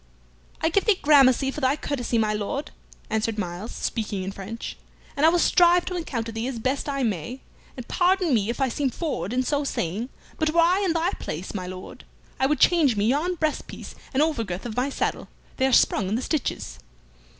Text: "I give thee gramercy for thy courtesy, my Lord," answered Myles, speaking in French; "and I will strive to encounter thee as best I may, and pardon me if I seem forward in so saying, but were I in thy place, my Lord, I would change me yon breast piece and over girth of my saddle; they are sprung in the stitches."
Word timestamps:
"I 0.61 0.69
give 0.69 0.85
thee 0.85 0.97
gramercy 0.99 1.51
for 1.51 1.61
thy 1.61 1.75
courtesy, 1.75 2.17
my 2.17 2.33
Lord," 2.33 2.71
answered 3.11 3.37
Myles, 3.37 3.71
speaking 3.71 4.23
in 4.23 4.31
French; 4.31 4.75
"and 5.15 5.27
I 5.27 5.29
will 5.29 5.37
strive 5.37 5.85
to 5.85 5.95
encounter 5.95 6.31
thee 6.31 6.47
as 6.47 6.57
best 6.57 6.89
I 6.89 7.03
may, 7.03 7.41
and 7.77 7.87
pardon 7.87 8.33
me 8.33 8.49
if 8.49 8.59
I 8.59 8.67
seem 8.67 8.89
forward 8.89 9.31
in 9.31 9.43
so 9.43 9.63
saying, 9.63 10.09
but 10.39 10.49
were 10.49 10.59
I 10.59 10.79
in 10.83 10.93
thy 10.93 11.11
place, 11.19 11.53
my 11.53 11.67
Lord, 11.67 12.03
I 12.39 12.47
would 12.47 12.59
change 12.59 12.95
me 12.97 13.05
yon 13.09 13.35
breast 13.35 13.67
piece 13.67 13.93
and 14.11 14.23
over 14.23 14.43
girth 14.43 14.65
of 14.65 14.75
my 14.75 14.89
saddle; 14.89 15.27
they 15.57 15.67
are 15.67 15.71
sprung 15.71 16.09
in 16.09 16.15
the 16.15 16.23
stitches." 16.23 16.79